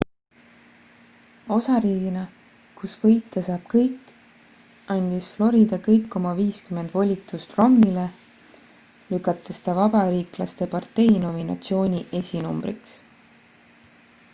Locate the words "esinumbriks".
12.25-13.01